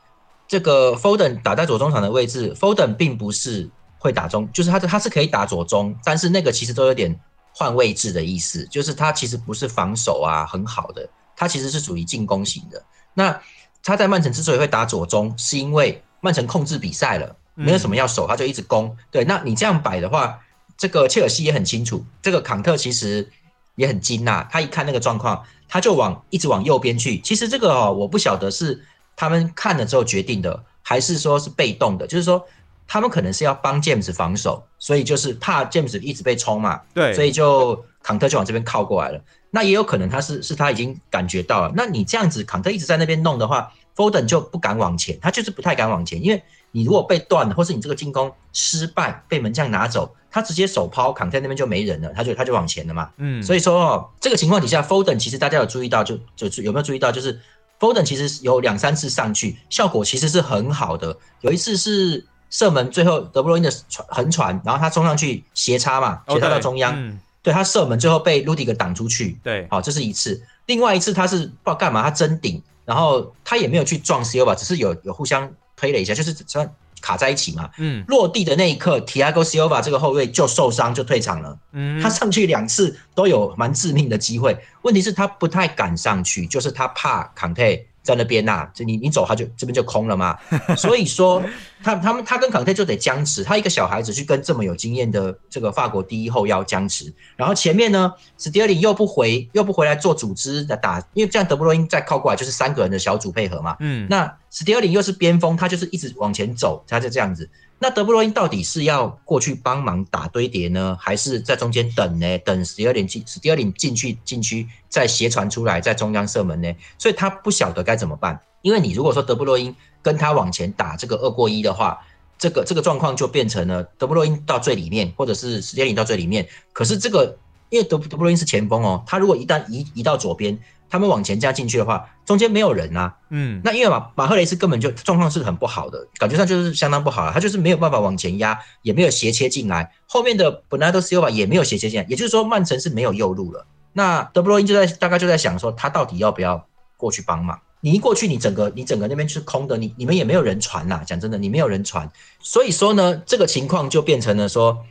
[0.51, 7.17] 这个 Foden 打在左中场的位置，Foden 并不是会打中，就是他他是可以打左中，但是那个其实都有点
[7.55, 12.83] 换位置的意思，就是他其实不是防守啊很好的，他其实是属于进攻型的。
[13.13, 13.41] 那
[13.81, 18.93] 他在曼城之所以会打左中，是因为曼城控制比赛了，没有什么要守，他就一直攻。
[19.09, 20.37] 对，那你这样摆的话。
[20.77, 23.29] 这个切尔西也很清楚，这个坎特其实
[23.75, 24.47] 也很精呐。
[24.51, 27.19] 他一看那个状况，他就往一直往右边去。
[27.19, 28.83] 其实这个哦，我不晓得是
[29.15, 32.07] 他们看了之后决定的，还是说是被动的。
[32.07, 32.45] 就是说，
[32.87, 36.81] 他们可能是要帮 James 防守，所以就是怕 James 一直被冲嘛。
[36.93, 39.21] 对，所以就坎特就往这边靠过来了。
[39.49, 41.71] 那也有可能他是是他已经感觉到了。
[41.75, 50.15] 那你这样子坎特一直在那边弄的话，Foden 就不敢往前，他就是不太敢往前，因为你如果被断了，或是你这个进攻失败被门将拿走。
[50.33, 53.09] 他直接手抛，坎特那边就没人了，他就他就往前了嘛。
[53.17, 57.37] 嗯，所以说哦，这个情况底下，Foden 其实大家有注意到，就就有没有注意到，就是
[57.81, 61.17] Foden 其实有两三次上去，效果其实是很好的。
[61.39, 69.39] 有一次是射门，最后德布罗因的传横传，然后他冲上去斜插嘛，斜插到中央，对他射门，最后被卢迪格挡出去。
[69.41, 70.39] 对，好，这是一次。
[70.67, 76.71] 另外一次他是不知道干嘛，他争顶，然后他也没有去撞 C 罗吧，只是有有互相推了一下，就是算。
[77.01, 87.63] 卡在一起嘛，嗯，落地的那一刻，Tiago Silva 这个后卫就受伤就退场了，嗯，他上去两次都有蛮致命的机会，问题是他不太敢上去，就是他怕坎特。
[88.03, 90.37] 在那边呐，就你你走他就这边就空了嘛，
[90.75, 91.41] 所以说
[91.83, 107.49] 他他们他跟康泰就得僵持，他一个小孩子去跟这么有经验的这个法国第一后腰僵持，然后前面呢史蒂尔林又不回又不回来做组织的打，因为这样德布罗因再靠过来就是三个人的小组配合嘛，嗯，那史蒂尔林又是边锋，他就是一直往前走，他就这样子。
[107.83, 112.37] 那德布罗因到底是要过去帮忙打堆叠呢，还是在中间等呢？
[112.45, 116.71] 等十二点进，十二点进去禁区，再斜传出来，在中央射门呢？
[116.99, 118.39] 所以他不晓得该怎么办。
[118.61, 121.99] 因为你如果说德布罗因跟他往前打这个二过一的话，
[122.37, 126.47] 这个这个状况就变成了德布罗因到最里面，或者是史蒂尔林到最里面。
[126.73, 127.35] 可是这个
[127.69, 130.55] 因为德德布罗因是前锋哦，他如果一旦移移到左边。
[130.91, 133.15] 他们往前加进去的话，中间没有人啊。
[133.29, 137.31] 嗯，那因为马马赫雷斯根本就状况是很不好的，感觉上就是相当不好了。
[137.31, 139.89] 他就是没有办法往前压，也没有斜切进来。
[140.05, 143.65] 后面的本纳多斯尤瓦也没有斜切进来，也就是说曼城是没有右路了。
[143.93, 147.57] 那德布罗因就在大概就在想说，他到底要不要过去帮忙？
[147.79, 151.01] 你一过去，你整个你整个那边是空的，你你们也没有人传呐。
[151.05, 154.85] 讲真的，你没有人传，所以说呢，这个情况就变成了说。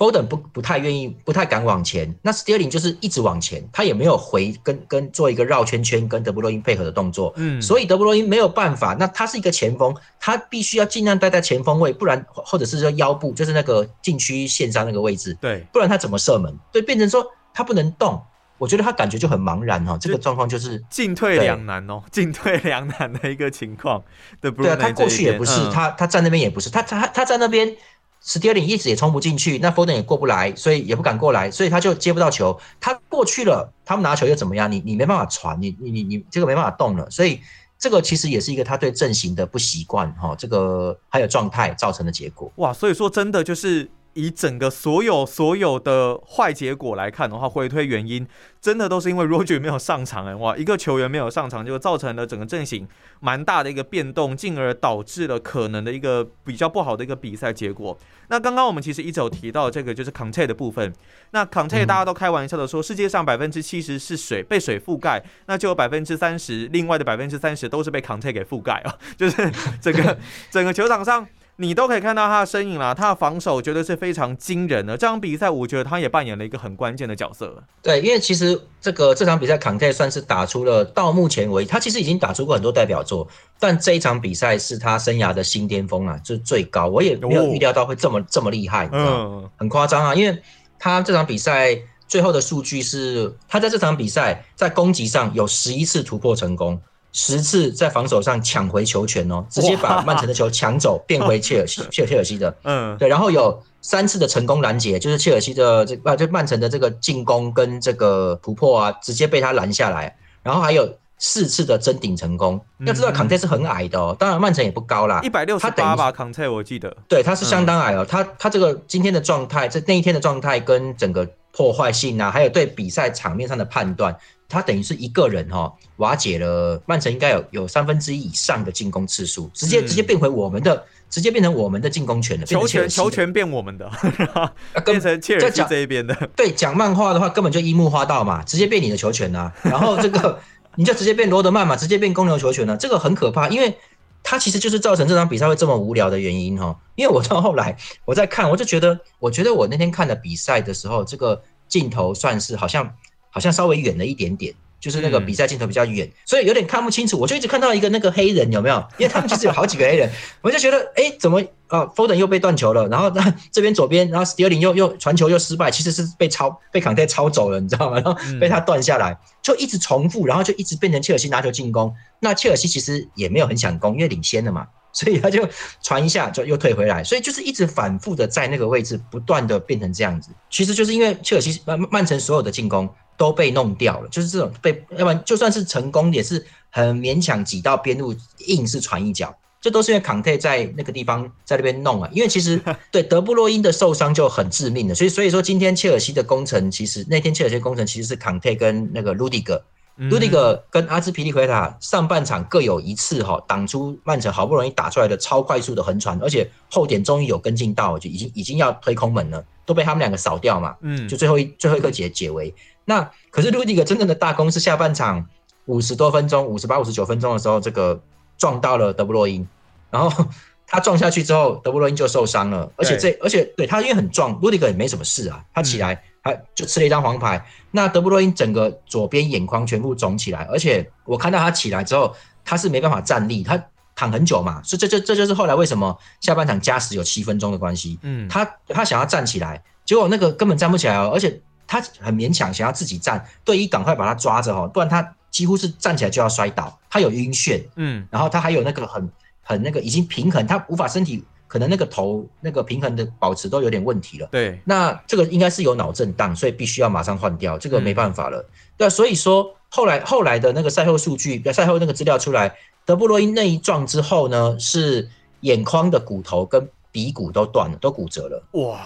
[0.00, 2.16] Foden 不不太愿意，不太敢往前。
[2.22, 7.34] 那 Sterling 就是一直往前，他也没有回跟跟做一个绕圈圈跟德布罗因配合的动作。
[7.36, 8.96] 嗯，所以德布罗因没有办法。
[8.98, 15.36] 那他是一个前锋，他必须要尽量待在前锋位，不然或者是说腰部，就是那个禁区线上那个位置。
[15.38, 16.58] 对，不然他怎么射门？
[16.72, 18.18] 对，变成说他不能动。
[18.56, 24.02] 我觉得他感觉就很茫然哈，这个状况就是进退两难哦，进退两难的一个情况。
[24.38, 27.76] 对，对啊，他过去也不是，他他站那边也不是，他他他在那边。
[28.24, 32.58] Stilling 一直也冲不进去，那 Foden 也过不来，所以也不敢过来，所以他就接不到球。
[32.78, 34.70] 他过去了，他们拿球又怎么样？
[34.70, 37.10] 你你没办法传，你你你你这个没办法动了。
[37.10, 37.40] 所以
[37.78, 42.52] 这个其实也是一个他对阵型的不习惯哈，这个还有状态造成的结果。
[42.56, 43.90] 哇，所以说真的就是。
[44.14, 48.26] 以整个所有所有的坏结果来看的话，回推原因，
[48.60, 52.88] 真的都是因为 Roger 没有上场哎，哇，一个球员没有上场，就造成了整个阵型
[53.20, 57.96] 蛮大的一个变动，进而导致了可能的一个比较不好的一个比赛结果。
[58.28, 60.92] 那刚刚我们其实一直有提到这个就是 Conte 的部分，
[61.30, 70.18] 那 Conte 大家都开玩笑的说，世界上百分之七十是水被水覆盖，那就有百分之三十，另外的百分之三十都是被 Conte 给覆盖啊，就是整个
[70.50, 71.26] 整个球场上。
[71.60, 74.96] 你都可以看到他的身影了，他的防守绝对是非常惊人的。
[74.96, 77.62] 这场比赛，我觉得他也扮演了一个很关键的角色。
[77.82, 86.86] 对，因为其实这个这场比赛，康泰算是打出了到目前为止，他其实已经打出过很多代表作，但这一场比赛是他生涯的新巅峰啊，就是最高。
[86.86, 90.14] 我也没有预料到会这么这么厉害，嗯，很夸张啊。
[90.14, 90.42] 因为
[90.78, 96.80] 他这场比赛最后的数据是，他在这场比赛在攻击上有十一次突破成功。
[97.12, 102.54] 十次在防守上抢回球权哦，直接把曼城的球抢走，变回切尔西， 切切尔西的。
[102.62, 110.16] 嗯，对，然后有三次的成功拦截，就是切尔西的这啊，就曼城的这个进攻跟这个突破啊，直接被他拦下来。
[110.42, 112.60] 然后还有四次的争顶成功。
[112.86, 116.96] 要知道康泰是很矮的哦，当然曼城也不高啦，一百六十八吧，康泰我记得。
[117.08, 124.16] 对，他是相当矮哦，他他这个今天的状态，这那一天的状态跟整个破坏性啊，还有对比赛场面上的判断。
[124.50, 132.44] 他等于是一个人哈，瓦解了曼城应该有有三分之一以上的进攻次数，直接直接变回我们的，直接变成我们的进攻权了。
[132.44, 133.88] 球权球权变我们的，
[134.84, 136.28] 变成切尔西这一边的。
[136.34, 139.52] 对，讲漫画的话，根本就樱木花道嘛，直接变你的球权啊。
[139.62, 140.40] 然后这个
[140.74, 142.76] 你就直接变罗德曼嘛，直接变公牛球权了。
[142.76, 143.78] 这个很可怕，因为
[144.24, 146.76] 他其实就是造成这场比赛会这么无聊的原因哈。
[146.96, 152.92] 因为我到后来我在看，我就觉得，我觉得我那天看的比赛的时候，这个镜头算是好像。
[153.30, 157.18] 好像稍微远了一点点，就是那个比赛镜头比较远，所以有点看不清楚。
[157.18, 158.76] 我就一直看到一个那个黑人有没有？
[158.98, 160.10] 因为他们其实有好几个黑人，
[160.42, 168.00] 我就觉得哎，怎么啊？Foden 又被断球了，然后那这边左边，然后 Sterling 又又传球又失败，其实是被抄被康泰抄走了，你知道吗？
[168.00, 171.94] 然 后被他断下来，就一直重复，然后就一直变成切尔西拿球进攻。
[172.20, 175.48] 那切尔西其实也没有很想攻，因为领先了嘛，所以他就
[175.82, 180.30] 传一下就又退回来，所以就是一直反复的在那个位置不断的变成这样子。
[180.48, 182.88] 其实就是因为切尔西曼曼城所有的进攻。
[183.20, 188.14] 都被弄掉了，就是这种被，要不然就算是成功，也是很勉强挤到边路，
[188.46, 192.08] 硬是传一脚，这都是因为康泰在那个地方在那边弄啊。
[192.14, 192.58] 因为其实
[192.90, 199.62] 对德布洛因的受伤就很致命的，所以所以说今天切尔西的工程，其实那天切尔西工程其实是康泰跟那个卢迪格，
[200.08, 212.54] 卢迪格跟阿兹皮利奎塔上半场各有一次哈挡出曼城好不容易打出来的超快速的横传，而且后点终于有跟进到，就已经已经要推空门了，都被他们两个扫掉嘛，嗯，就最后一最后一个解解围。
[212.86, 215.26] 那可是卢迪格真正的大功是下半场
[215.66, 218.00] 五十多分钟，五十八、五十九分钟的时候，这个
[218.38, 219.46] 撞到了德布洛因，
[219.90, 220.24] 然后
[220.66, 227.44] 他撞下去之后，德布洛因就受伤了，而且这而且对他因为很壮，卢迪格也没什么事啊，他起来他就吃了一张黄牌。
[227.70, 233.62] 那德布罗因整个左边眼眶全部肿起来，而且我看到他起来之后，他是没办法站立，他
[233.94, 237.98] 躺很久嘛，所以这这这就是后来为什么下半场加时有七分钟的关系。
[238.02, 241.40] 嗯，他他想要站起来，结果那个根本站不起来哦，而且。
[241.72, 246.76] 他很勉强想要自己站，队医赶快把他抓着哦，不然他几乎是站起来就要摔倒。
[246.90, 249.08] 他有晕眩，嗯，然后他还有那个很
[249.40, 254.28] 很那个已经平衡，他无法身体可能那个头那个平衡的保持都有点问题了。
[254.30, 258.48] 对，那这个应该是有脑震荡，所以必须要马上换掉，这个没办法了。
[258.76, 265.10] 对，所以说后来后来的那个赛后数据，赛后那个资料出来，德布罗因那一撞之后呢，是
[265.40, 268.46] 眼眶的骨头跟鼻骨都断了，都骨折了。
[268.52, 268.78] 哇！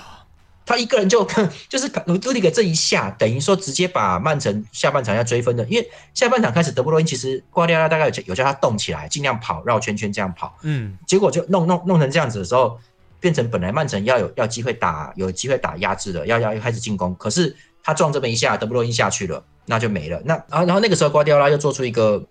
[0.66, 1.26] 他一个人就
[1.68, 12.78] 就是卢迪格这一下，等于说直接把曼城下半场要追分的，因为下半场开始德布罗因其实瓜迪奥拉大概有有叫他动起来，尽量跑绕圈圈这样跑，嗯，结果就弄弄弄成这样子的时候，
[13.20, 20.20] 变成本来曼城要有要机会打有机会打压制的，要要开始进攻，可是他撞这么一下，德布罗因下去了，那就没了。
[20.24, 22.26] 那然后然后那个时候瓜迪奥拉又做出一个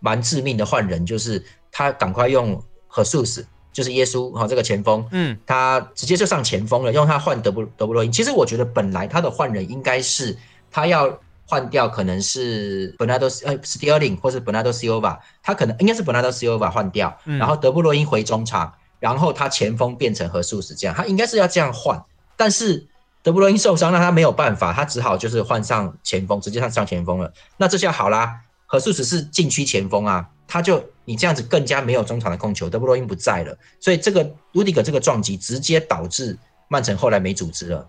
[0.00, 3.46] 蛮致命的换人，就是他赶快用和素斯。
[3.72, 8.10] 就是耶稣哈，这个前锋，嗯，他直接就上前锋了，用他换德布德布洛因。
[8.10, 10.36] 其实我觉得本来他的换人应该是
[10.70, 22.02] 他要换掉，可能是本纳多呃斯蒂尔林或是本纳多西欧瓦，他可能应该是本纳多西欧瓦换掉，然后德布洛因回中场，然后他前锋变成何素斯这样，他应该是要这样换。
[22.36, 22.86] 但是
[23.22, 27.32] 德布洛因受伤，那他没有办法，他只好就是换上前锋，直接上上前锋了。
[27.56, 30.28] 那这下好啦，何素斯是禁区前锋啊。
[30.48, 36.36] 他就你这样子更加没有中场的控球，德布罗因不在了，所以这个卢迪格这个撞击直接导致
[36.68, 37.86] 曼城后来没组织了，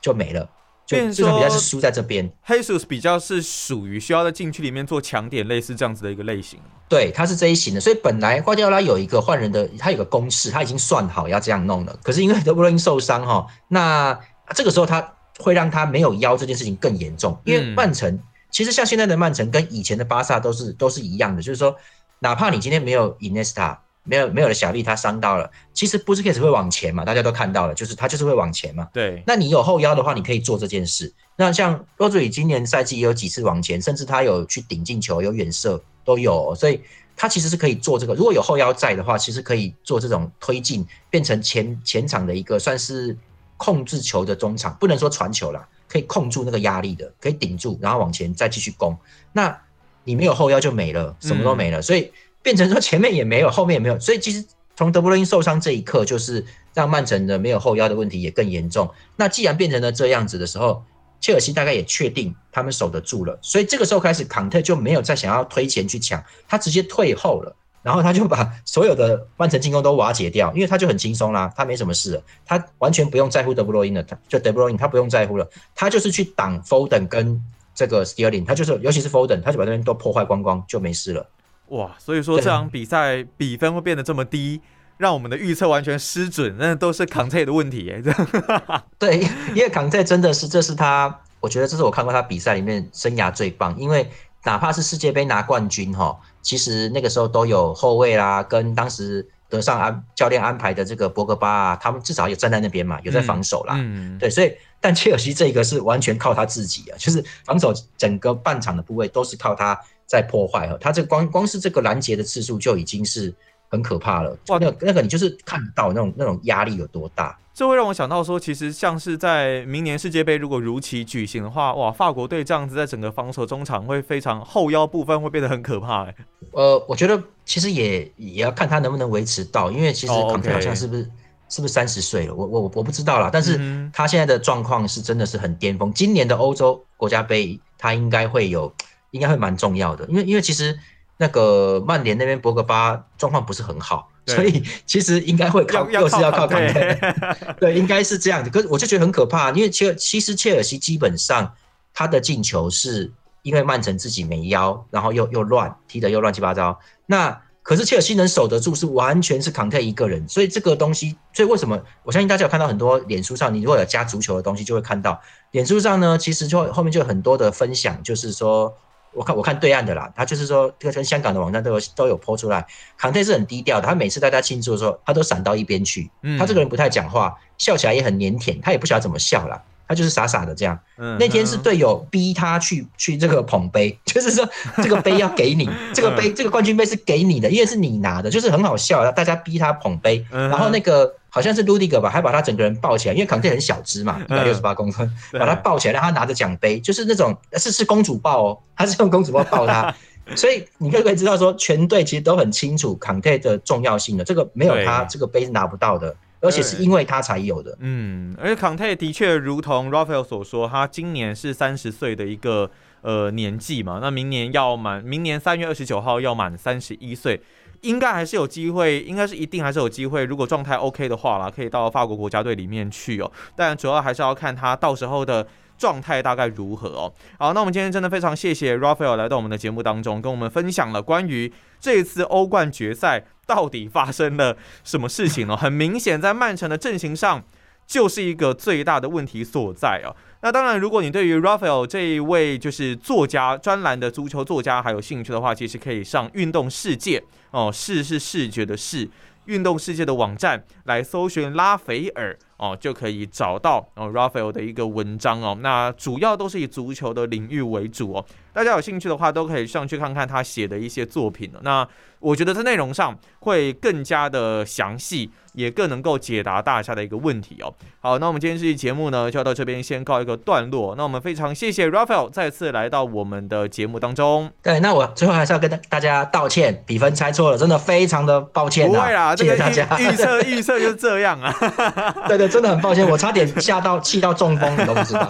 [0.00, 0.48] 就没了，
[0.86, 2.30] 就这场比赛是输在这边。
[2.42, 6.60] 黑素比较是属于需要在禁区里面做强点，类似这样子的一个类型。
[6.88, 11.98] 对，他是这一型的，所以本来瓜迪奥拉有一个换人的，他有个公式，他已经算好要这样弄了。
[12.02, 14.18] 可是因为德布罗因受伤哈，那
[14.54, 18.18] 这个时候他会让他没有腰这件事情更严重，因为曼城
[18.50, 21.74] 其实像现在的曼城跟以前的巴萨都是都是一样的，就是说。
[22.22, 28.88] 哪怕你今天没有 Inesta，没有没有了小利，他伤到了，其实布斯克斯会往前嘛，大家都看到了，就是他就是会往前嘛。
[28.92, 31.12] 对，那你有后腰的话，你可以做这件事。
[31.34, 36.80] 那像罗祖里今年赛季也有几次往前，甚至他有去顶进球，有远射都有，所以
[37.16, 38.14] 他其实是可以做这个。
[38.14, 43.16] 如果有后腰在的话，其实可以做这种推进，变成前前场的一个算是
[43.56, 48.96] 控制球的中场，不能说传球啦，可以控住那个压力的，可以顶住，然后往前再继续攻。
[49.32, 49.60] 那
[50.04, 54.44] 你没有后腰就没了，什么都没了，所以变成说前面也没有，后面也没有，所以其实
[54.76, 56.44] 从德布罗因受伤这一刻，就是
[56.74, 58.90] 让曼城的没有后腰的问题也更严重。
[59.16, 60.82] 那既然变成了这样子的时候，
[61.20, 77.40] 切尔西大概也确定他们守得住了，所以这个时候开始，坎特就没有再想要推前去抢，他直接退后了，然后他就把所有的曼城进攻都瓦解掉，因为他就很轻松啦，他没什么事了，他完全不用在乎德布罗因了，他就德布罗因他不用在乎了，他就是去挡 Foden 跟
[77.74, 81.30] 这个 Sterling，他就是尤其是 Foden，他就把那边都破坏光光就没事了。
[81.68, 84.60] 哇，所以说这场比赛比分会变得这么低。
[84.98, 88.00] 让我们的预测完全失准，那都是康泰的问题耶。
[89.00, 89.18] 对，
[89.52, 93.76] 因为康泰真的是，这是他，我觉得这是我看过他比赛里面生涯最棒。
[93.76, 94.08] 因为
[94.44, 103.74] 哪怕是世界杯拿冠军哈，其实那个时候都有后卫啦，跟当时德尚安教练安排的这个博格巴啊，他们至少有站在那边嘛，有在防守啦。
[103.76, 104.50] 嗯，对，所以
[104.80, 110.74] 但切尔西这个是完全靠他自己啊，就是防守整个半场的部位都是靠他在破坏啊。
[110.80, 113.34] 他这光光是这个拦截的次数就已经是。
[113.72, 114.58] 很可怕了哇！
[114.60, 126.14] 那个那个你就是看到那种那种压力有多大，这会让我想到说，其实像是在明年世界杯如果如期举行的话，哇，法国队这样子在整个防守中场会非常后腰部分会变得很可怕哎。
[126.50, 131.10] 呃，我觉得其实也也要看他能不能维持到，因为其实好像是不是
[131.48, 133.30] 是不是三十岁了，我我我不知道啦。
[133.32, 133.58] 但是
[133.90, 135.90] 他现在的状况是真的是很巅峰。
[135.94, 138.70] 今年的欧洲国家杯他应该会有，
[139.12, 140.78] 应该会蛮重要的，因为因为其实。
[141.22, 147.14] 那个曼联那边博格巴状况不是很好，所以其实应该会靠，又是要靠康泰，
[147.60, 148.50] 对，应该是这样子。
[148.50, 151.54] 可是我就觉得很可怕，因为切其实切尔西基本上
[151.94, 153.12] 他的进球是
[153.42, 156.76] 因为曼城自己没腰，然后又又乱踢的又乱七八糟。
[157.06, 160.28] 那可是切尔西能守得住，是完全是康泰一个人。
[160.28, 165.20] 所以这个东西，所以为什么我相信大家有看到很多脸书上，你如果有加足球的东西，就会看到
[165.52, 168.76] 脸书上呢，其实就后面就有很多的分享，就是说。
[169.14, 172.66] 我看我看对岸的啦，他就是说，这个跟香港的网站都有都有播出来。
[172.96, 176.10] 康泰是很低调的，他每次大家庆祝的时候，他都闪到一边去。
[176.38, 179.62] 他这个人不太讲话，笑起来也很腼腆，他也不晓得怎么笑啦，
[179.92, 180.78] 他就是傻傻的这样。
[181.18, 184.48] 那天是队友逼他去去这个捧杯， 就是说
[184.82, 191.14] 这个杯要给你，这个杯这个冠军杯是给你的，因为是你拿的，就是很好笑，大家逼他捧杯，然后那个。
[191.34, 199.94] 好像是卢迪格吧，还把他整个人抱起来，因为康泰很小只嘛，一百六十八公分，把他抱起来，让他拿着奖杯，就是那种是是公主抱哦，他是用公主抱抱他，
[200.36, 207.74] 所以你可不可以知道说，全队其实都很清楚康泰的重要性的，这个没有他，这个杯是拿不到的，而且是因为他才有的。
[207.80, 212.70] 嗯，而且康泰的确如同 Raphael 所说，他今年是三十岁的一个
[213.00, 217.40] 呃年纪嘛，那明年要满，明年三月二十九号要满三十一岁。
[217.80, 220.24] 应该还是有机会，应该是一定还是有机会。
[220.24, 223.28] 如果状态 OK 的话啦，可以到法国国家队里面去哦。
[223.56, 225.44] 但主要还是要看他到时候的
[225.82, 227.12] 状态大概如何哦。
[227.40, 235.56] 好，那我们今天真的非常谢谢 Raphael 来到我们的节目当中，跟我们分享了关于这一次欧冠决赛到底发生了什么事情哦。
[235.58, 237.42] 很明显，在曼城的阵型上
[237.84, 240.14] 就是一个最大的问题所在哦。
[240.42, 249.10] 那当然，如果你对于 Raphael 这一位就是作家专栏的足球作家还有兴趣的话，其实可以上运动世界哦，视是视觉的视，
[249.46, 255.58] 运动世界的网站来搜寻拉斐尔哦，就可以找到哦 Raphael 的一个文章哦。
[255.60, 261.86] 那主要都是以足球的领域为主哦，大家有兴趣的话都可以上去看看他写的一些作品那
[262.20, 265.30] 我觉得在内容上会更加的详细。
[265.54, 267.74] 也更能够解答大家的一个问题哦。
[268.00, 270.94] 好，那我们今天这期节目呢，就要到这边先告一个段落。
[270.96, 274.50] 那我们非常谢谢 Raphael 再次来到我们的节目当中。
[274.62, 278.88] 对，那我最后还是要跟大家道歉，比分猜错了，真的非常的抱歉。
[278.88, 279.86] 不会啦，谢谢大家。
[279.98, 281.54] 预测预测就是这样啊。
[282.26, 285.28] 对对，真的很抱歉，我差点吓到气到中风，你都不知道。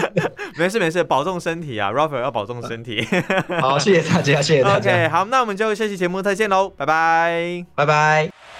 [0.58, 3.06] 没事没事，保重身体啊，Raphael 要保重身体。
[3.60, 4.92] 好，谢谢大家，谢谢大家。
[4.92, 8.51] OK，好，那我们就下期节目再见喽，拜拜，拜拜。